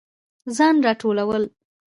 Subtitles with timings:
[0.55, 1.43] ځان راټولول